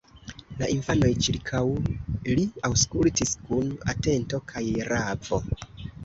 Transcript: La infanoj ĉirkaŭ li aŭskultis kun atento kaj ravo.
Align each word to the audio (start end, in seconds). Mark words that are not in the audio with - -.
La 0.59 0.67
infanoj 0.75 1.09
ĉirkaŭ 1.25 1.59
li 2.37 2.45
aŭskultis 2.69 3.33
kun 3.49 3.69
atento 3.93 4.39
kaj 4.53 4.63
ravo. 4.89 5.39